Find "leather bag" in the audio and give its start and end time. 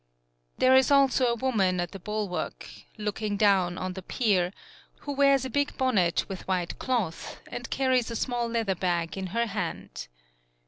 8.47-9.15